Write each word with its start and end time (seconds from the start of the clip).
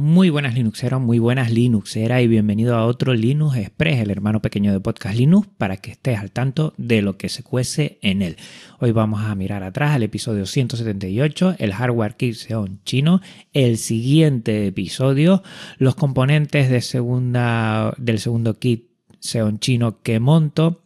Muy 0.00 0.30
buenas 0.30 0.54
Linuxeros, 0.54 1.00
muy 1.00 1.18
buenas 1.18 1.50
Linuxeras 1.50 2.22
y 2.22 2.28
bienvenido 2.28 2.76
a 2.76 2.86
otro 2.86 3.14
Linux 3.14 3.56
Express, 3.56 3.98
el 3.98 4.12
hermano 4.12 4.40
pequeño 4.40 4.72
de 4.72 4.78
Podcast 4.78 5.16
Linux, 5.16 5.48
para 5.58 5.78
que 5.78 5.90
estés 5.90 6.20
al 6.20 6.30
tanto 6.30 6.72
de 6.76 7.02
lo 7.02 7.16
que 7.16 7.28
se 7.28 7.42
cuece 7.42 7.98
en 8.00 8.22
él. 8.22 8.36
Hoy 8.78 8.92
vamos 8.92 9.22
a 9.22 9.34
mirar 9.34 9.64
atrás 9.64 9.96
al 9.96 10.04
episodio 10.04 10.46
178, 10.46 11.56
el 11.58 11.74
hardware 11.74 12.14
Xeon 12.16 12.78
chino, 12.84 13.20
el 13.52 13.76
siguiente 13.76 14.68
episodio, 14.68 15.42
los 15.78 15.96
componentes 15.96 16.70
de 16.70 16.80
segunda, 16.80 17.92
del 17.98 18.20
segundo 18.20 18.56
kit 18.60 18.86
Xeon 19.20 19.58
chino 19.58 20.00
que 20.02 20.20
monto, 20.20 20.80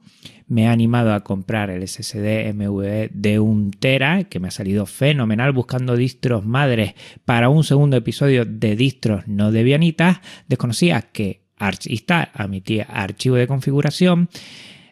me 0.53 0.69
ha 0.69 0.73
animado 0.73 1.15
a 1.15 1.25
comprar 1.25 1.71
el 1.71 1.89
SSD 1.89 2.53
MVE 2.53 3.09
de 3.15 3.39
1 3.39 3.71
tera, 3.81 4.25
que 4.25 4.39
me 4.39 4.49
ha 4.49 4.51
salido 4.51 4.85
fenomenal 4.85 5.51
buscando 5.53 5.97
distros 5.97 6.45
madres 6.45 6.93
para 7.25 7.49
un 7.49 7.65
segundo 7.65 7.97
episodio 7.97 8.45
de 8.45 8.77
distros 8.77 9.27
no 9.27 9.51
debianitas. 9.51 10.21
Desconocía 10.49 11.01
que 11.01 11.47
Archistar 11.57 12.33
admitía 12.35 12.85
archivo 12.85 13.37
de 13.37 13.47
configuración. 13.47 14.29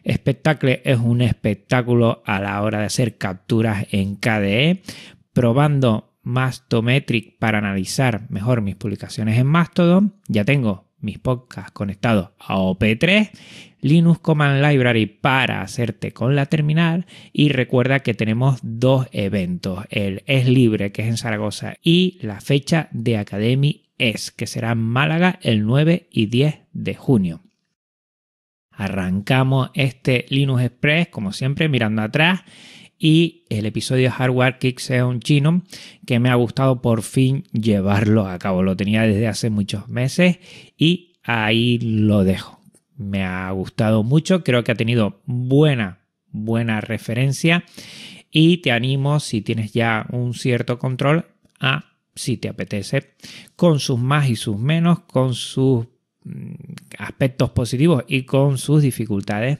Spectacle 0.09 0.81
es 0.83 0.97
un 0.97 1.21
espectáculo 1.21 2.23
a 2.25 2.39
la 2.39 2.59
hora 2.63 2.79
de 2.79 2.85
hacer 2.85 3.19
capturas 3.19 3.85
en 3.91 4.15
KDE. 4.15 4.81
Probando 5.31 6.17
Mastometric 6.23 7.37
para 7.37 7.59
analizar 7.59 8.25
mejor 8.31 8.61
mis 8.61 8.77
publicaciones 8.77 9.37
en 9.37 9.45
Mastodon. 9.45 10.15
Ya 10.27 10.43
tengo 10.43 10.90
mis 11.01 11.19
podcasts 11.19 11.71
conectados 11.71 12.29
a 12.39 12.57
OP3, 12.57 13.31
Linux 13.81 14.19
Command 14.19 14.63
Library 14.63 15.07
para 15.07 15.61
hacerte 15.61 16.11
con 16.11 16.35
la 16.35 16.45
terminal 16.45 17.05
y 17.33 17.49
recuerda 17.49 18.01
que 18.01 18.13
tenemos 18.13 18.59
dos 18.61 19.07
eventos, 19.11 19.85
el 19.89 20.23
Es 20.27 20.47
Libre 20.47 20.91
que 20.91 21.01
es 21.01 21.07
en 21.07 21.17
Zaragoza 21.17 21.75
y 21.83 22.19
la 22.21 22.41
fecha 22.41 22.89
de 22.91 23.17
Academy 23.17 23.83
es 23.97 24.31
que 24.31 24.47
será 24.47 24.71
en 24.71 24.79
Málaga 24.79 25.39
el 25.41 25.65
9 25.65 26.07
y 26.11 26.25
10 26.27 26.59
de 26.73 26.95
junio. 26.95 27.41
Arrancamos 28.71 29.69
este 29.73 30.25
Linux 30.29 30.63
Express 30.63 31.07
como 31.09 31.33
siempre 31.33 31.69
mirando 31.69 32.01
atrás 32.01 32.41
y 33.03 33.45
el 33.49 33.65
episodio 33.65 34.11
Hardware 34.11 34.59
un 35.03 35.21
chino 35.21 35.63
que 36.05 36.19
me 36.19 36.29
ha 36.29 36.35
gustado 36.35 36.83
por 36.83 37.01
fin 37.01 37.45
llevarlo 37.51 38.27
a 38.27 38.37
cabo. 38.37 38.61
Lo 38.61 38.77
tenía 38.77 39.01
desde 39.01 39.27
hace 39.27 39.49
muchos 39.49 39.89
meses 39.89 40.37
y 40.77 41.13
ahí 41.23 41.79
lo 41.79 42.23
dejo. 42.23 42.59
Me 42.95 43.23
ha 43.23 43.49
gustado 43.49 44.03
mucho, 44.03 44.43
creo 44.43 44.63
que 44.63 44.73
ha 44.73 44.75
tenido 44.75 45.19
buena, 45.25 46.01
buena 46.29 46.79
referencia 46.79 47.63
y 48.29 48.57
te 48.57 48.71
animo 48.71 49.19
si 49.19 49.41
tienes 49.41 49.73
ya 49.73 50.05
un 50.11 50.35
cierto 50.35 50.77
control 50.77 51.25
a, 51.59 51.95
si 52.13 52.37
te 52.37 52.49
apetece, 52.49 53.15
con 53.55 53.79
sus 53.79 53.97
más 53.97 54.29
y 54.29 54.35
sus 54.35 54.59
menos, 54.59 54.99
con 54.99 55.33
sus 55.33 55.87
mm, 56.23 56.53
aspectos 56.99 57.49
positivos 57.49 58.03
y 58.07 58.25
con 58.25 58.59
sus 58.59 58.83
dificultades 58.83 59.57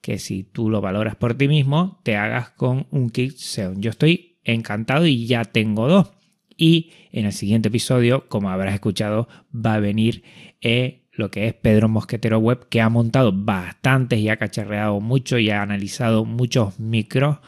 que 0.00 0.18
si 0.18 0.44
tú 0.44 0.70
lo 0.70 0.80
valoras 0.80 1.16
por 1.16 1.34
ti 1.34 1.48
mismo, 1.48 2.00
te 2.02 2.16
hagas 2.16 2.50
con 2.50 2.86
un 2.90 3.10
Xeon. 3.10 3.80
Yo 3.80 3.90
estoy 3.90 4.38
encantado 4.44 5.06
y 5.06 5.26
ya 5.26 5.44
tengo 5.44 5.88
dos. 5.88 6.12
Y 6.56 6.90
en 7.12 7.26
el 7.26 7.32
siguiente 7.32 7.68
episodio, 7.68 8.28
como 8.28 8.50
habrás 8.50 8.74
escuchado, 8.74 9.28
va 9.54 9.74
a 9.74 9.80
venir 9.80 10.24
eh, 10.60 11.08
lo 11.12 11.30
que 11.30 11.46
es 11.46 11.54
Pedro 11.54 11.88
Mosquetero 11.88 12.38
Web, 12.38 12.68
que 12.68 12.80
ha 12.80 12.88
montado 12.88 13.32
bastantes 13.32 14.18
y 14.18 14.28
ha 14.28 14.36
cacharreado 14.36 15.00
mucho 15.00 15.38
y 15.38 15.50
ha 15.50 15.62
analizado 15.62 16.24
muchos 16.24 16.78
micros 16.80 17.38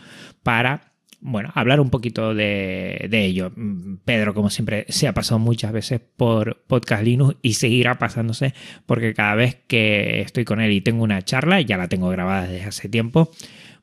para 0.42 0.89
bueno, 1.20 1.50
hablar 1.54 1.80
un 1.80 1.90
poquito 1.90 2.34
de, 2.34 3.08
ello. 3.10 3.52
Mm, 3.54 3.96
Pedro, 4.04 4.34
como 4.34 4.50
siempre, 4.50 4.86
se 4.88 5.06
ha 5.06 5.14
pasado 5.14 5.38
muchas 5.38 5.72
veces 5.72 6.00
por 6.16 6.62
Podcast 6.66 7.02
Linux 7.02 7.36
y 7.42 7.54
seguirá 7.54 7.98
pasándose 7.98 8.54
porque 8.86 9.14
cada 9.14 9.34
vez 9.34 9.58
que 9.66 10.20
estoy 10.22 10.44
con 10.44 10.60
él 10.60 10.72
y 10.72 10.80
tengo 10.80 11.04
una 11.04 11.22
charla, 11.22 11.60
ya 11.60 11.76
la 11.76 11.88
tengo 11.88 12.08
grabada 12.08 12.46
desde 12.46 12.66
hace 12.66 12.88
tiempo, 12.88 13.30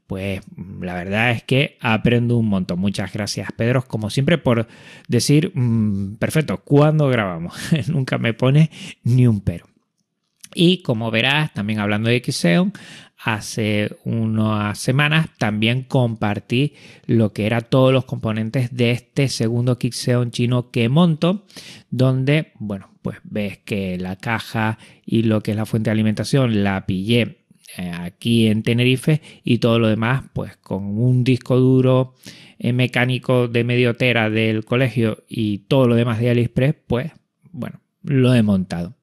pues 0.08 0.42
mm, 0.56 0.84
la 0.84 0.96
verdad 0.96 1.32
es 1.32 1.44
que 1.44 1.78
aprendo 1.80 2.38
un 2.38 2.48
montón. 2.48 2.80
Muchas 2.80 3.14
gracias, 3.14 3.50
Pedro, 3.56 3.84
como 3.84 4.10
siempre, 4.10 4.38
por 4.38 4.68
decir, 5.08 5.52
mm, 5.54 6.16
perfecto, 6.16 6.58
¿cuándo 6.64 7.08
grabamos? 7.10 7.56
Nunca 7.88 8.18
me 8.18 8.34
pone 8.34 8.72
ni 9.04 9.28
un 9.28 9.42
pero. 9.42 9.68
Y 10.60 10.82
como 10.82 11.12
verás, 11.12 11.54
también 11.54 11.78
hablando 11.78 12.10
de 12.10 12.20
Xeon, 12.20 12.74
hace 13.24 13.96
unas 14.06 14.80
semanas 14.80 15.28
también 15.38 15.84
compartí 15.84 16.74
lo 17.06 17.32
que 17.32 17.46
eran 17.46 17.68
todos 17.70 17.94
los 17.94 18.06
componentes 18.06 18.76
de 18.76 18.90
este 18.90 19.28
segundo 19.28 19.78
Xeon 19.80 20.32
chino 20.32 20.72
que 20.72 20.90
monto, 20.90 21.46
donde, 21.92 22.54
bueno, 22.56 22.90
pues 23.04 23.20
ves 23.24 23.60
que 23.60 24.00
la 24.00 24.16
caja 24.16 24.80
y 25.06 25.22
lo 25.22 25.44
que 25.44 25.52
es 25.52 25.58
la 25.58 25.68
fuente 25.68 25.92
de 25.92 25.92
alimentación 25.92 26.64
la 26.64 26.88
pillé 26.88 27.46
eh, 27.78 27.92
aquí 27.94 28.48
en 28.48 28.64
Tenerife 28.64 29.22
y 29.44 29.60
todo 29.60 29.78
lo 29.78 29.90
demás 29.90 30.24
pues 30.34 30.58
con 30.58 30.98
un 30.98 31.24
disco 31.24 31.60
duro 31.60 32.16
eh, 32.58 32.74
mecánico 32.74 33.48
de 33.48 33.64
medio 33.64 33.94
tera 33.94 34.32
del 34.32 34.66
colegio 34.66 35.24
y 35.30 35.60
todo 35.60 35.88
lo 35.88 35.94
demás 35.94 36.20
de 36.20 36.32
AliExpress 36.32 36.76
pues 36.88 37.12
bueno 37.52 37.80
lo 38.02 38.34
he 38.34 38.42
montado 38.42 38.97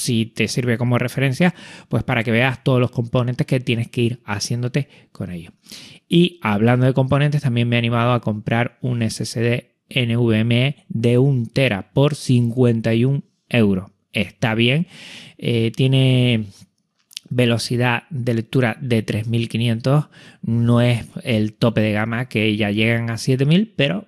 si 0.00 0.26
te 0.26 0.48
sirve 0.48 0.78
como 0.78 0.98
referencia, 0.98 1.54
pues 1.88 2.02
para 2.02 2.24
que 2.24 2.30
veas 2.30 2.64
todos 2.64 2.80
los 2.80 2.90
componentes 2.90 3.46
que 3.46 3.60
tienes 3.60 3.88
que 3.88 4.02
ir 4.02 4.20
haciéndote 4.24 4.88
con 5.12 5.30
ello. 5.30 5.50
Y 6.08 6.40
hablando 6.42 6.86
de 6.86 6.94
componentes, 6.94 7.42
también 7.42 7.68
me 7.68 7.76
he 7.76 7.78
animado 7.78 8.12
a 8.12 8.20
comprar 8.20 8.78
un 8.80 9.08
SSD 9.08 9.70
NVMe 9.90 10.84
de 10.88 11.18
1 11.18 11.48
tera 11.52 11.92
por 11.92 12.14
51 12.14 13.22
euros. 13.48 13.90
Está 14.12 14.54
bien, 14.54 14.86
eh, 15.38 15.70
tiene 15.74 16.46
velocidad 17.28 18.04
de 18.10 18.34
lectura 18.34 18.76
de 18.80 19.02
3500, 19.02 20.06
no 20.42 20.80
es 20.80 21.06
el 21.22 21.54
tope 21.54 21.80
de 21.80 21.92
gama 21.92 22.28
que 22.28 22.56
ya 22.56 22.72
llegan 22.72 23.08
a 23.10 23.18
7000, 23.18 23.72
pero 23.76 24.06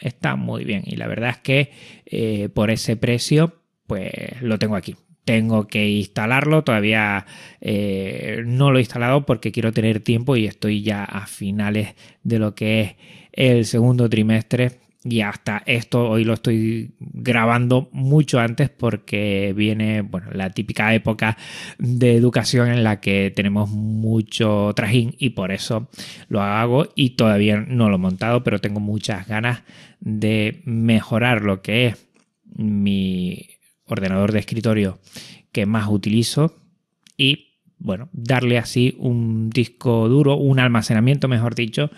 está 0.00 0.36
muy 0.36 0.64
bien 0.64 0.82
y 0.86 0.96
la 0.96 1.06
verdad 1.06 1.30
es 1.30 1.38
que 1.38 1.72
eh, 2.06 2.48
por 2.48 2.70
ese 2.70 2.96
precio 2.96 3.56
pues 3.86 4.12
lo 4.40 4.58
tengo 4.58 4.76
aquí 4.76 4.96
tengo 5.30 5.68
que 5.68 5.88
instalarlo. 5.88 6.64
Todavía 6.64 7.24
eh, 7.60 8.42
no 8.44 8.72
lo 8.72 8.78
he 8.78 8.80
instalado 8.80 9.24
porque 9.26 9.52
quiero 9.52 9.70
tener 9.70 10.00
tiempo 10.00 10.34
y 10.34 10.46
estoy 10.46 10.82
ya 10.82 11.04
a 11.04 11.28
finales 11.28 11.94
de 12.24 12.40
lo 12.40 12.56
que 12.56 12.80
es 12.80 12.96
el 13.32 13.64
segundo 13.64 14.10
trimestre. 14.10 14.80
Y 15.04 15.20
hasta 15.20 15.62
esto 15.66 16.10
hoy 16.10 16.24
lo 16.24 16.34
estoy 16.34 16.96
grabando 16.98 17.88
mucho 17.92 18.40
antes 18.40 18.70
porque 18.70 19.54
viene 19.56 20.02
bueno, 20.02 20.32
la 20.32 20.50
típica 20.50 20.92
época 20.94 21.38
de 21.78 22.16
educación 22.16 22.68
en 22.68 22.82
la 22.82 23.00
que 23.00 23.32
tenemos 23.34 23.70
mucho 23.70 24.72
trajín 24.74 25.14
y 25.16 25.30
por 25.30 25.52
eso 25.52 25.88
lo 26.28 26.42
hago 26.42 26.88
y 26.96 27.10
todavía 27.10 27.60
no 27.60 27.88
lo 27.88 27.94
he 27.94 27.98
montado, 27.98 28.42
pero 28.42 28.58
tengo 28.58 28.80
muchas 28.80 29.28
ganas 29.28 29.62
de 30.00 30.60
mejorar 30.64 31.42
lo 31.42 31.62
que 31.62 31.86
es 31.86 32.08
mi 32.56 33.59
ordenador 33.92 34.32
de 34.32 34.38
escritorio 34.38 34.98
que 35.52 35.66
más 35.66 35.88
utilizo 35.88 36.56
y 37.16 37.50
bueno, 37.78 38.08
darle 38.12 38.58
así 38.58 38.94
un 38.98 39.50
disco 39.50 40.08
duro, 40.08 40.36
un 40.36 40.58
almacenamiento, 40.60 41.28
mejor 41.28 41.54
dicho, 41.54 41.90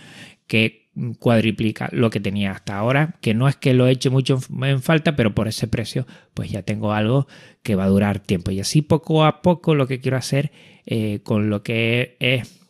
que 0.46 0.82
cuadriplica 1.18 1.88
lo 1.92 2.10
que 2.10 2.20
tenía 2.20 2.52
hasta 2.52 2.76
ahora, 2.76 3.16
que 3.20 3.34
no 3.34 3.48
es 3.48 3.56
que 3.56 3.74
lo 3.74 3.86
eche 3.88 4.10
mucho 4.10 4.38
en 4.62 4.82
falta, 4.82 5.16
pero 5.16 5.34
por 5.34 5.48
ese 5.48 5.66
precio 5.66 6.06
pues 6.34 6.50
ya 6.50 6.62
tengo 6.62 6.92
algo 6.92 7.26
que 7.62 7.74
va 7.74 7.84
a 7.84 7.88
durar 7.88 8.20
tiempo. 8.20 8.50
Y 8.50 8.60
así 8.60 8.82
poco 8.82 9.24
a 9.24 9.42
poco 9.42 9.74
lo 9.74 9.86
que 9.86 10.00
quiero 10.00 10.16
hacer 10.16 10.52
eh, 10.86 11.20
con 11.24 11.50
lo 11.50 11.62
que 11.62 12.16
es 12.20 12.60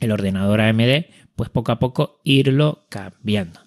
el 0.00 0.12
ordenador 0.12 0.60
AMD, 0.60 1.06
pues 1.36 1.50
poco 1.50 1.72
a 1.72 1.78
poco 1.78 2.20
irlo 2.24 2.86
cambiando. 2.88 3.60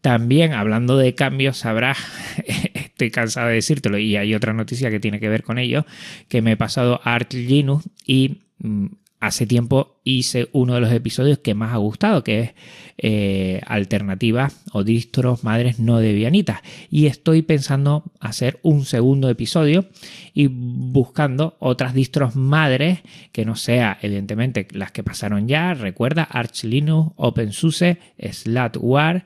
También 0.00 0.52
hablando 0.52 0.96
de 0.96 1.14
cambios, 1.14 1.58
sabrás, 1.58 1.98
estoy 2.98 3.10
cansado 3.12 3.48
de 3.48 3.54
decírtelo 3.54 3.96
y 3.96 4.16
hay 4.16 4.34
otra 4.34 4.52
noticia 4.52 4.90
que 4.90 4.98
tiene 4.98 5.20
que 5.20 5.28
ver 5.28 5.44
con 5.44 5.58
ello, 5.58 5.86
que 6.28 6.42
me 6.42 6.52
he 6.52 6.56
pasado 6.56 7.00
a 7.04 7.14
Arch 7.14 7.32
Linux 7.34 7.88
y 8.04 8.42
mm, 8.58 8.86
hace 9.20 9.46
tiempo 9.46 10.00
hice 10.02 10.48
uno 10.52 10.74
de 10.74 10.80
los 10.80 10.92
episodios 10.92 11.38
que 11.38 11.54
más 11.54 11.72
ha 11.72 11.76
gustado, 11.76 12.24
que 12.24 12.40
es 12.40 12.54
eh, 12.98 13.60
alternativas 13.66 14.64
o 14.72 14.82
distros 14.82 15.44
madres 15.44 15.78
no 15.78 15.98
debianitas. 15.98 16.60
Y 16.90 17.06
estoy 17.06 17.42
pensando 17.42 18.02
hacer 18.18 18.58
un 18.62 18.84
segundo 18.84 19.28
episodio 19.30 19.86
y 20.34 20.48
buscando 20.48 21.56
otras 21.60 21.94
distros 21.94 22.34
madres 22.34 23.00
que 23.30 23.44
no 23.44 23.54
sea, 23.54 23.98
evidentemente, 24.02 24.66
las 24.72 24.90
que 24.90 25.04
pasaron 25.04 25.46
ya. 25.46 25.74
Recuerda 25.74 26.24
Arch 26.24 26.64
Linux, 26.64 27.12
OpenSUSE, 27.16 27.98
Slatware 28.32 29.24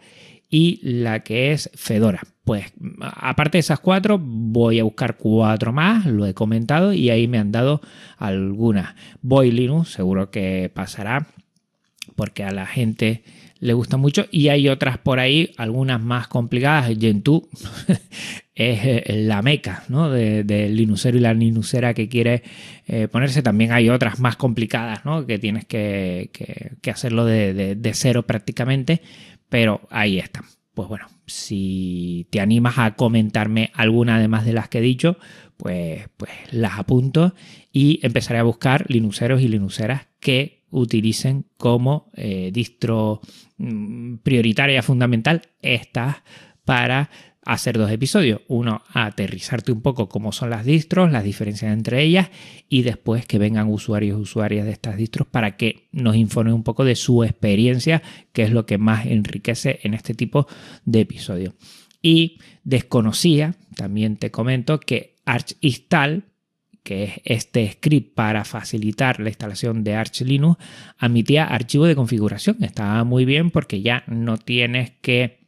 y 0.51 0.81
la 0.83 1.21
que 1.21 1.53
es 1.53 1.71
Fedora. 1.75 2.23
Pues 2.45 2.73
aparte 3.01 3.59
de 3.59 3.61
esas 3.61 3.79
cuatro, 3.79 4.19
voy 4.21 4.81
a 4.81 4.85
buscar 4.85 5.17
cuatro 5.17 5.73
más, 5.73 6.07
lo 6.07 6.27
he 6.27 6.35
comentado 6.35 6.93
y 6.93 7.11
ahí 7.11 7.29
me 7.29 7.39
han 7.39 7.53
dado 7.53 7.81
algunas. 8.19 8.95
Voy 9.21 9.53
Linux, 9.53 9.91
seguro 9.91 10.31
que 10.31 10.71
pasará, 10.75 11.29
porque 12.17 12.43
a 12.43 12.51
la 12.51 12.67
gente 12.67 13.23
le 13.63 13.75
gusta 13.75 13.97
mucho 13.97 14.27
y 14.33 14.49
hay 14.49 14.69
otras 14.69 14.99
por 14.99 15.21
ahí, 15.21 15.53
algunas 15.57 16.03
más 16.03 16.27
complicadas. 16.27 16.91
Gentoo 16.99 17.49
es 18.57 18.81
eh, 18.85 19.05
la 19.25 19.41
meca 19.41 19.85
¿no? 19.89 20.11
del 20.11 20.45
de 20.45 20.69
Linuxero 20.69 21.17
y 21.17 21.21
la 21.21 21.33
Linuxera 21.33 21.95
que 21.95 22.09
quiere 22.09 22.43
eh, 22.89 23.07
ponerse. 23.07 23.41
También 23.41 23.71
hay 23.71 23.89
otras 23.89 24.19
más 24.19 24.35
complicadas 24.35 25.05
¿no? 25.05 25.27
que 25.27 25.39
tienes 25.39 25.65
que, 25.65 26.31
hacerlo 26.93 27.25
de, 27.25 27.77
de, 27.77 27.95
cero 27.95 28.25
prácticamente, 28.25 29.01
pero 29.49 29.83
ahí 29.91 30.19
están. 30.19 30.43
Pues 30.75 30.89
bueno, 30.89 31.07
si 31.27 32.27
te 32.31 32.41
animas 32.41 32.79
a 32.79 32.95
comentarme 32.95 33.71
alguna 33.75 34.17
además 34.17 34.45
de 34.45 34.55
las 34.55 34.69
que 34.69 34.79
he 34.79 34.83
dicho, 34.83 35.19
pues, 35.57 36.09
pues 36.17 36.31
las 36.51 36.79
apunto 36.79 37.35
y 37.73 38.01
empezaré 38.03 38.39
a 38.39 38.45
buscar 38.45 38.85
Linuxeros 38.89 39.43
y 39.43 39.49
Linuxeras 39.49 40.07
que 40.19 40.63
utilicen 40.71 41.45
como 41.59 42.11
eh, 42.15 42.51
distro 42.53 43.21
mm, 43.59 44.17
prioritaria 44.17 44.83
fundamental 44.83 45.43
estas 45.61 46.17
para 46.65 47.11
hacer 47.45 47.79
dos 47.79 47.91
episodios. 47.91 48.41
Uno, 48.49 48.83
aterrizarte 48.93 49.73
un 49.73 49.83
poco 49.83 50.09
cómo 50.09 50.33
son 50.33 50.51
las 50.51 50.65
distros, 50.65 51.11
las 51.13 51.25
diferencias 51.25 51.73
entre 51.73 52.03
ellas 52.03 52.31
y 52.69 52.83
después 52.83 53.27
que 53.27 53.39
vengan 53.39 53.69
usuarios 53.69 54.19
y 54.19 54.23
usuarias 54.23 54.65
de 54.65 54.73
estas 54.73 54.97
distros 54.97 55.27
para 55.27 55.57
que 55.57 55.89
nos 55.93 56.17
informen 56.17 56.55
un 56.55 56.63
poco 56.63 56.85
de 56.85 56.97
su 56.97 57.25
experiencia, 57.25 58.03
que 58.33 58.43
es 58.43 58.51
lo 58.51 58.67
que 58.67 58.79
más 58.79 59.07
enriquece 59.07 59.81
en 59.83 59.95
este 59.95 60.15
tipo 60.15 60.47
de 60.85 61.01
episodios. 61.01 61.55
Y 62.01 62.39
desconocía, 62.65 63.55
también 63.77 64.17
te 64.17 64.31
comento, 64.31 64.81
que 64.81 65.17
Arch 65.25 65.57
Install 65.61 66.25
que 66.83 67.05
es 67.05 67.13
este 67.25 67.71
script 67.73 68.15
para 68.15 68.45
facilitar 68.45 69.21
la 69.21 69.29
instalación 69.29 69.85
de 69.85 69.95
Arch 69.95 70.23
Linux, 70.23 70.59
admitía 70.99 71.45
archivo 71.45 71.87
de 71.87 71.95
configuración. 71.95 72.63
Estaba 72.63 73.05
muy 73.05 73.25
bien 73.25 73.51
porque 73.51 73.83
ya 73.83 74.05
no 74.07 74.37
tienes 74.37 74.93
que, 75.01 75.42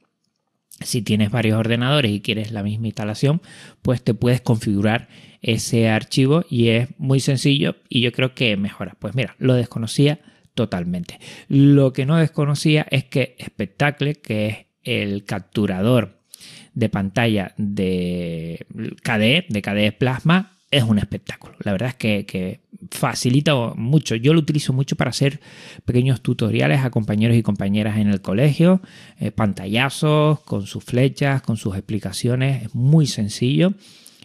si 0.80 1.02
tienes 1.02 1.30
varios 1.30 1.58
ordenadores 1.58 2.10
y 2.10 2.20
quieres 2.20 2.52
la 2.52 2.62
misma 2.62 2.86
instalación, 2.86 3.40
pues 3.82 4.02
te 4.02 4.14
puedes 4.14 4.40
configurar 4.40 5.08
ese 5.40 5.88
archivo 5.88 6.44
y 6.48 6.68
es 6.68 6.88
muy 6.98 7.20
sencillo 7.20 7.76
y 7.88 8.00
yo 8.00 8.12
creo 8.12 8.34
que 8.34 8.56
mejora. 8.56 8.96
Pues 8.98 9.14
mira, 9.14 9.36
lo 9.38 9.54
desconocía 9.54 10.20
totalmente. 10.54 11.18
Lo 11.48 11.92
que 11.92 12.06
no 12.06 12.16
desconocía 12.16 12.86
es 12.90 13.04
que 13.04 13.36
Spectacle, 13.44 14.14
que 14.14 14.46
es 14.48 14.56
el 14.82 15.24
capturador 15.24 16.20
de 16.74 16.88
pantalla 16.88 17.54
de 17.56 18.66
KDE, 19.02 19.46
de 19.48 19.62
KDE 19.62 19.92
Plasma, 19.92 20.53
es 20.76 20.82
un 20.82 20.98
espectáculo. 20.98 21.54
La 21.60 21.72
verdad 21.72 21.94
es 21.98 22.24
que, 22.24 22.60
facilita 22.90 23.54
mucho. 23.76 24.14
Yo 24.14 24.34
lo 24.34 24.40
utilizo 24.40 24.72
mucho 24.72 24.94
para 24.94 25.10
hacer 25.10 25.40
pequeños 25.84 26.20
tutoriales 26.20 26.84
a 26.84 26.90
compañeros 26.90 27.36
y 27.36 27.42
compañeras 27.42 27.96
en 27.96 28.08
el 28.08 28.20
colegio, 28.20 28.82
eh, 29.18 29.30
pantallazos 29.30 30.40
con 30.40 30.66
sus 30.66 30.84
flechas, 30.84 31.40
con 31.40 31.56
sus 31.56 31.76
explicaciones. 31.76 32.64
Es 32.64 32.74
muy 32.74 33.06
sencillo 33.06 33.72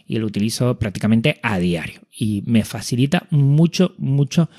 y 0.06 0.18
lo 0.18 0.26
utilizo 0.26 0.78
prácticamente 0.78 1.40
a 1.42 1.58
diario. 1.58 2.00
Y 2.12 2.42
me 2.46 2.64
facilita 2.64 3.26
mucho, 3.30 3.94
mucho 3.96 4.50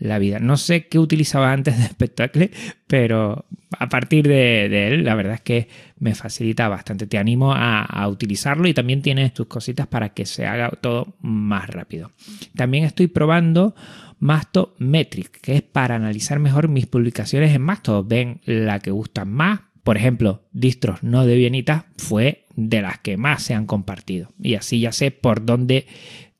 la 0.00 0.18
vida. 0.18 0.38
No 0.40 0.56
sé 0.56 0.88
qué 0.88 0.98
utilizaba 0.98 1.52
antes 1.52 1.78
de 1.78 1.84
Spectacle, 1.84 2.50
pero 2.86 3.44
a 3.78 3.88
partir 3.88 4.26
de, 4.26 4.88
él, 4.88 5.04
la 5.04 5.14
verdad 5.14 5.34
es 5.34 5.40
que 5.42 5.68
me 5.98 6.14
facilita 6.14 6.68
bastante. 6.68 7.06
Te 7.06 7.18
animo 7.18 7.52
a, 7.54 8.08
utilizarlo 8.08 8.66
y 8.66 8.74
también 8.74 9.02
tiene 9.02 9.30
tus 9.30 9.46
cositas 9.46 9.86
para 9.86 10.08
que 10.08 10.26
se 10.26 10.46
haga 10.46 10.70
todo 10.70 11.16
más 11.20 11.68
rápido. 11.68 12.10
También 12.56 12.84
estoy 12.84 13.06
probando 13.06 13.74
Mastometric, 14.18 15.40
que 15.40 15.56
es 15.56 15.62
para 15.62 15.94
analizar 15.94 16.38
mejor 16.40 16.68
mis 16.68 16.86
publicaciones 16.86 17.54
en 17.54 17.62
Masto. 17.62 18.02
Ven 18.02 18.40
la 18.46 18.80
que 18.80 18.90
gustan 18.90 19.30
más. 19.30 19.60
Por 19.84 19.96
ejemplo, 19.96 20.42
distros 20.52 21.02
no 21.02 21.26
de 21.26 21.36
bienitas 21.36 21.84
fue 21.96 22.46
de 22.56 22.82
las 22.82 22.98
que 22.98 23.16
más 23.16 23.42
se 23.42 23.54
han 23.54 23.66
compartido. 23.66 24.30
Y 24.42 24.54
así 24.54 24.80
ya 24.80 24.92
sé 24.92 25.10
por 25.10 25.44
dónde 25.44 25.86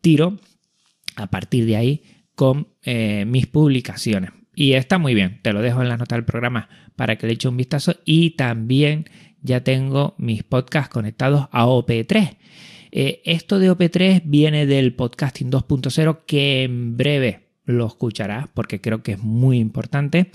tiro 0.00 0.38
a 1.16 1.26
partir 1.28 1.66
de 1.66 1.76
ahí 1.76 2.02
con 2.40 2.68
eh, 2.84 3.26
mis 3.26 3.46
publicaciones. 3.46 4.30
Y 4.54 4.72
está 4.72 4.96
muy 4.96 5.12
bien, 5.12 5.40
te 5.42 5.52
lo 5.52 5.60
dejo 5.60 5.82
en 5.82 5.90
la 5.90 5.98
nota 5.98 6.14
del 6.14 6.24
programa 6.24 6.70
para 6.96 7.16
que 7.16 7.26
le 7.26 7.34
eche 7.34 7.48
un 7.48 7.58
vistazo. 7.58 7.96
Y 8.06 8.30
también 8.30 9.04
ya 9.42 9.62
tengo 9.62 10.14
mis 10.16 10.42
podcasts 10.42 10.88
conectados 10.88 11.48
a 11.52 11.66
OP3. 11.66 12.38
Eh, 12.92 13.20
esto 13.26 13.58
de 13.58 13.70
OP3 13.70 14.22
viene 14.24 14.64
del 14.64 14.94
podcasting 14.94 15.50
2.0 15.50 16.20
que 16.24 16.62
en 16.62 16.96
breve 16.96 17.50
lo 17.66 17.86
escucharás 17.86 18.46
porque 18.54 18.80
creo 18.80 19.02
que 19.02 19.12
es 19.12 19.18
muy 19.18 19.58
importante. 19.58 20.30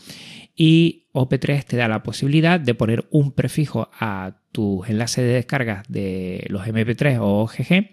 Y 0.55 1.07
OP3 1.11 1.65
te 1.65 1.75
da 1.75 1.87
la 1.87 2.03
posibilidad 2.03 2.59
de 2.59 2.75
poner 2.75 3.07
un 3.09 3.31
prefijo 3.31 3.89
a 3.99 4.41
tus 4.51 4.87
enlaces 4.87 5.25
de 5.25 5.33
descarga 5.33 5.81
de 5.89 6.45
los 6.49 6.67
MP3 6.67 7.17
o 7.19 7.41
OGG 7.41 7.89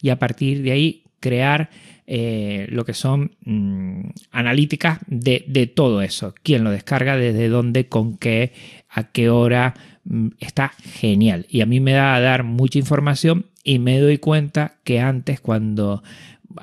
y 0.00 0.10
a 0.10 0.18
partir 0.20 0.62
de 0.62 0.70
ahí 0.70 1.02
crear 1.18 1.70
eh, 2.10 2.66
lo 2.70 2.86
que 2.86 2.94
son 2.94 3.32
mm, 3.44 4.08
analíticas 4.30 4.98
de, 5.06 5.70
todo 5.74 6.00
eso. 6.00 6.34
Quién 6.42 6.64
lo 6.64 6.70
descarga, 6.70 7.18
desde 7.18 7.50
dónde, 7.50 7.88
con 7.88 8.16
qué, 8.16 8.54
a 8.88 9.04
qué 9.12 9.28
hora. 9.28 9.74
Mm, 10.04 10.28
está 10.40 10.72
genial. 10.82 11.44
Y 11.50 11.60
a 11.60 11.66
mí 11.66 11.80
me 11.80 11.92
da 11.92 12.14
a 12.14 12.20
dar 12.20 12.44
mucha 12.44 12.78
información 12.78 13.44
y 13.62 13.78
me 13.78 14.00
doy 14.00 14.16
cuenta 14.16 14.78
que 14.84 15.00
antes 15.00 15.40
cuando 15.40 16.02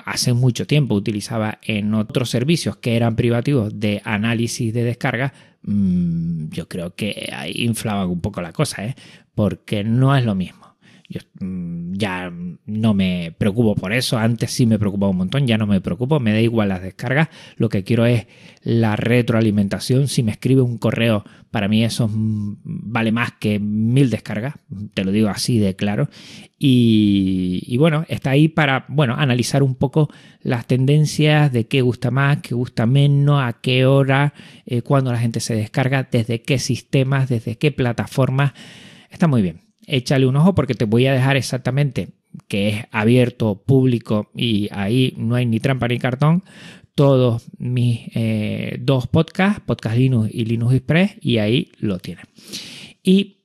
hace 0.04 0.32
mucho 0.32 0.66
tiempo 0.66 0.96
utilizaba 0.96 1.60
en 1.62 1.94
otros 1.94 2.28
servicios 2.28 2.76
que 2.78 2.96
eran 2.96 3.14
privativos 3.14 3.78
de 3.78 4.02
análisis 4.04 4.74
de 4.74 4.82
descarga, 4.82 5.32
mm, 5.62 6.48
yo 6.48 6.66
creo 6.66 6.96
que 6.96 7.30
ahí 7.32 7.52
inflaban 7.58 8.08
un 8.08 8.20
poco 8.20 8.42
la 8.42 8.52
cosa, 8.52 8.84
¿eh? 8.84 8.96
porque 9.36 9.84
no 9.84 10.16
es 10.16 10.24
lo 10.24 10.34
mismo. 10.34 10.65
Yo 11.08 11.20
mm, 11.40 11.94
ya 11.94 12.32
no 12.66 12.94
me 12.94 13.34
preocupo 13.36 13.74
por 13.74 13.92
eso. 13.92 14.18
Antes 14.18 14.50
sí 14.50 14.66
me 14.66 14.78
preocupaba 14.78 15.10
un 15.10 15.18
montón, 15.18 15.46
ya 15.46 15.58
no 15.58 15.66
me 15.66 15.80
preocupo. 15.80 16.20
Me 16.20 16.32
da 16.32 16.40
igual 16.40 16.68
las 16.68 16.82
descargas. 16.82 17.28
Lo 17.56 17.68
que 17.68 17.84
quiero 17.84 18.06
es 18.06 18.26
la 18.62 18.96
retroalimentación. 18.96 20.08
Si 20.08 20.22
me 20.22 20.32
escribe 20.32 20.62
un 20.62 20.78
correo, 20.78 21.24
para 21.50 21.68
mí 21.68 21.84
eso 21.84 22.08
mm, 22.08 22.56
vale 22.64 23.12
más 23.12 23.32
que 23.32 23.58
mil 23.60 24.10
descargas. 24.10 24.54
Te 24.94 25.04
lo 25.04 25.12
digo 25.12 25.28
así 25.28 25.58
de 25.58 25.76
claro. 25.76 26.08
Y, 26.58 27.76
bueno, 27.78 28.04
está 28.08 28.30
ahí 28.30 28.48
para 28.48 28.86
bueno, 28.88 29.14
analizar 29.16 29.62
un 29.62 29.74
poco 29.74 30.08
las 30.40 30.66
tendencias 30.66 31.52
de 31.52 31.66
qué 31.66 31.82
gusta 31.82 32.10
más, 32.10 32.38
qué 32.38 32.54
gusta 32.54 32.86
menos, 32.86 33.42
a 33.42 33.52
qué 33.60 33.84
hora, 33.84 34.32
eh, 34.64 34.80
cuándo 34.80 35.12
la 35.12 35.18
gente 35.18 35.40
se 35.40 35.54
descarga, 35.54 36.08
desde 36.10 36.40
qué 36.40 36.58
sistemas, 36.58 37.28
desde 37.28 37.56
qué 37.58 37.72
plataformas. 37.72 38.52
Está 39.10 39.28
muy 39.28 39.42
bien 39.42 39.65
échale 39.86 40.26
un 40.26 40.36
ojo 40.36 40.54
porque 40.54 40.74
te 40.74 40.84
voy 40.84 41.06
a 41.06 41.12
dejar 41.12 41.36
exactamente 41.36 42.08
que 42.48 42.68
es 42.68 42.84
abierto, 42.90 43.62
público 43.64 44.30
y 44.34 44.68
ahí 44.72 45.14
no 45.16 45.34
hay 45.34 45.46
ni 45.46 45.60
trampa 45.60 45.88
ni 45.88 45.98
cartón, 45.98 46.42
todos 46.94 47.46
mis 47.58 48.00
eh, 48.14 48.78
dos 48.80 49.06
podcasts, 49.06 49.60
Podcast 49.64 49.96
Linux 49.96 50.30
y 50.32 50.44
Linux 50.44 50.74
Express, 50.74 51.16
y 51.20 51.38
ahí 51.38 51.70
lo 51.78 51.98
tienes. 51.98 52.24
Y 53.02 53.44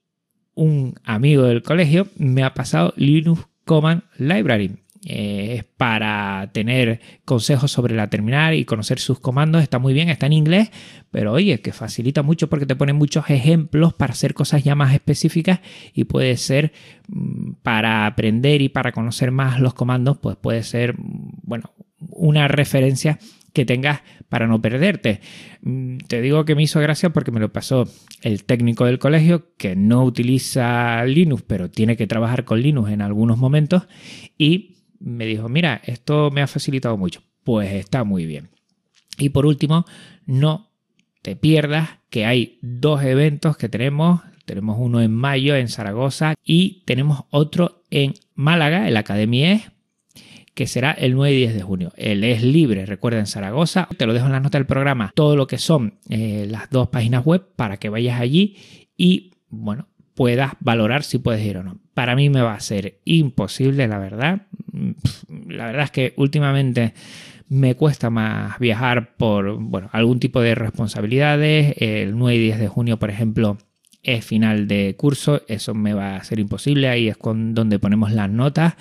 un 0.53 0.95
amigo 1.03 1.43
del 1.43 1.61
colegio 1.61 2.07
me 2.17 2.43
ha 2.43 2.53
pasado 2.53 2.93
Linux 2.95 3.47
Command 3.65 4.03
Library. 4.17 4.77
Eh, 5.03 5.63
para 5.77 6.51
tener 6.53 7.01
consejos 7.25 7.71
sobre 7.71 7.95
la 7.95 8.11
terminal 8.11 8.53
y 8.53 8.65
conocer 8.65 8.99
sus 8.99 9.19
comandos. 9.19 9.63
Está 9.63 9.79
muy 9.79 9.95
bien, 9.95 10.09
está 10.09 10.27
en 10.27 10.33
inglés, 10.33 10.69
pero 11.09 11.31
oye, 11.31 11.59
que 11.59 11.73
facilita 11.73 12.21
mucho 12.21 12.49
porque 12.49 12.67
te 12.67 12.75
pone 12.75 12.93
muchos 12.93 13.27
ejemplos 13.31 13.95
para 13.95 14.13
hacer 14.13 14.35
cosas 14.35 14.63
ya 14.63 14.75
más 14.75 14.93
específicas 14.93 15.59
y 15.95 16.03
puede 16.03 16.37
ser 16.37 16.71
mm, 17.07 17.53
para 17.63 18.05
aprender 18.05 18.61
y 18.61 18.69
para 18.69 18.91
conocer 18.91 19.31
más 19.31 19.59
los 19.59 19.73
comandos, 19.73 20.19
pues 20.19 20.37
puede 20.37 20.61
ser, 20.61 20.93
mm, 20.99 21.31
bueno, 21.41 21.73
una 22.11 22.47
referencia 22.47 23.17
que 23.53 23.65
tengas 23.65 24.01
para 24.29 24.45
no 24.45 24.61
perderte. 24.61 25.19
Mm, 25.63 25.97
te 26.07 26.21
digo 26.21 26.45
que 26.45 26.53
me 26.53 26.61
hizo 26.61 26.79
gracia 26.79 27.09
porque 27.09 27.31
me 27.31 27.39
lo 27.39 27.51
pasó 27.51 27.87
el 28.21 28.43
técnico 28.43 28.85
del 28.85 28.99
colegio 28.99 29.47
que 29.57 29.75
no 29.75 30.03
utiliza 30.03 31.03
Linux, 31.05 31.43
pero 31.47 31.71
tiene 31.71 31.97
que 31.97 32.05
trabajar 32.05 32.45
con 32.45 32.61
Linux 32.61 32.91
en 32.91 33.01
algunos 33.01 33.39
momentos 33.39 33.87
y 34.37 34.77
me 35.01 35.25
dijo, 35.25 35.49
mira, 35.49 35.81
esto 35.83 36.31
me 36.31 36.41
ha 36.41 36.47
facilitado 36.47 36.97
mucho. 36.97 37.21
Pues 37.43 37.71
está 37.73 38.03
muy 38.03 38.25
bien. 38.25 38.49
Y 39.17 39.29
por 39.29 39.45
último, 39.45 39.85
no 40.25 40.69
te 41.21 41.35
pierdas 41.35 41.89
que 42.09 42.25
hay 42.25 42.59
dos 42.61 43.03
eventos 43.03 43.57
que 43.57 43.69
tenemos. 43.69 44.21
Tenemos 44.45 44.77
uno 44.79 45.01
en 45.01 45.11
mayo 45.11 45.55
en 45.55 45.67
Zaragoza 45.67 46.35
y 46.43 46.83
tenemos 46.85 47.23
otro 47.29 47.83
en 47.89 48.13
Málaga, 48.35 48.87
en 48.87 48.93
la 48.93 49.01
Academia 49.01 49.53
E, 49.53 49.63
que 50.53 50.67
será 50.67 50.91
el 50.91 51.13
9 51.13 51.33
y 51.33 51.37
10 51.37 51.53
de 51.55 51.61
junio. 51.61 51.93
Él 51.95 52.23
es 52.23 52.43
libre, 52.43 52.85
recuerda, 52.85 53.19
en 53.19 53.27
Zaragoza. 53.27 53.87
Te 53.97 54.05
lo 54.05 54.13
dejo 54.13 54.25
en 54.25 54.31
la 54.33 54.39
nota 54.39 54.57
del 54.57 54.67
programa, 54.67 55.11
todo 55.15 55.35
lo 55.35 55.47
que 55.47 55.57
son 55.57 55.99
eh, 56.09 56.47
las 56.49 56.69
dos 56.69 56.89
páginas 56.89 57.25
web 57.25 57.47
para 57.55 57.77
que 57.77 57.89
vayas 57.89 58.19
allí 58.19 58.57
y, 58.97 59.31
bueno, 59.49 59.87
puedas 60.15 60.53
valorar 60.59 61.03
si 61.03 61.17
puedes 61.17 61.45
ir 61.45 61.57
o 61.57 61.63
no. 61.63 61.77
Para 61.93 62.15
mí 62.15 62.29
me 62.29 62.41
va 62.41 62.53
a 62.53 62.59
ser 62.59 62.99
imposible, 63.05 63.87
la 63.87 63.99
verdad. 63.99 64.43
La 65.47 65.65
verdad 65.65 65.83
es 65.83 65.91
que 65.91 66.13
últimamente 66.17 66.93
Me 67.53 67.75
cuesta 67.75 68.09
más 68.09 68.57
viajar 68.59 69.17
por 69.17 69.57
bueno, 69.59 69.89
algún 69.91 70.21
tipo 70.21 70.39
de 70.39 70.55
responsabilidades. 70.55 71.75
El 71.79 72.17
9 72.17 72.35
y 72.37 72.39
10 72.39 72.59
de 72.59 72.69
junio, 72.69 72.97
por 72.97 73.09
ejemplo, 73.09 73.57
es 74.03 74.23
final 74.23 74.69
de 74.69 74.95
curso. 74.97 75.41
Eso 75.49 75.73
me 75.73 75.93
va 75.93 76.15
a 76.15 76.23
ser 76.23 76.39
imposible. 76.39 76.87
Ahí 76.87 77.09
es 77.09 77.17
donde 77.21 77.77
ponemos 77.77 78.13
las 78.13 78.29
notas. 78.29 78.75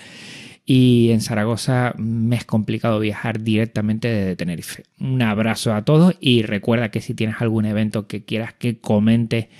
Y 0.65 1.11
en 1.11 1.21
Zaragoza 1.21 1.95
me 1.99 2.37
es 2.37 2.45
complicado 2.45 3.01
viajar 3.01 3.41
directamente 3.43 4.07
desde 4.07 4.37
Tenerife. 4.37 4.85
Un 5.01 5.21
abrazo 5.21 5.75
a 5.75 5.85
todos 5.85 6.15
y 6.21 6.43
recuerda 6.43 6.93
que 6.93 7.01
si 7.01 7.13
tienes 7.13 7.41
algún 7.41 7.65
evento 7.65 8.07
que 8.07 8.25
quieras 8.25 8.55
que 8.55 8.79
comente 8.79 9.51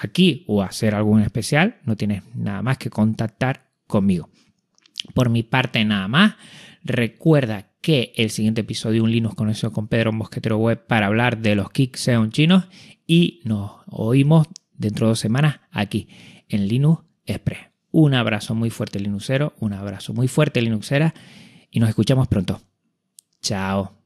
aquí 0.00 0.44
o 0.46 0.62
hacer 0.62 0.94
algún 0.94 1.20
especial, 1.20 1.76
no 1.84 1.96
tienes 1.96 2.22
nada 2.34 2.62
más 2.62 2.78
que 2.78 2.90
contactar 2.90 3.70
conmigo. 3.86 4.28
Por 5.14 5.28
mi 5.30 5.42
parte, 5.42 5.84
nada 5.84 6.08
más. 6.08 6.34
Recuerda 6.82 7.70
que 7.80 8.12
el 8.16 8.30
siguiente 8.30 8.62
episodio 8.62 9.04
Un 9.04 9.10
Linux 9.10 9.34
conocido 9.34 9.72
con 9.72 9.88
Pedro 9.88 10.12
Mosquetero 10.12 10.58
Web 10.58 10.86
para 10.86 11.06
hablar 11.06 11.38
de 11.38 11.54
los 11.54 11.70
Kickseon 11.70 12.30
chinos 12.30 12.68
y 13.06 13.40
nos 13.44 13.72
oímos 13.86 14.46
dentro 14.74 15.06
de 15.06 15.10
dos 15.10 15.20
semanas 15.20 15.60
aquí 15.70 16.08
en 16.48 16.68
Linux 16.68 17.02
Express. 17.26 17.68
Un 17.90 18.14
abrazo 18.14 18.54
muy 18.54 18.70
fuerte 18.70 19.00
Linuxero, 19.00 19.54
un 19.58 19.72
abrazo 19.72 20.14
muy 20.14 20.28
fuerte 20.28 20.62
Linuxera 20.62 21.14
y 21.70 21.80
nos 21.80 21.88
escuchamos 21.88 22.28
pronto. 22.28 22.60
Chao. 23.42 23.96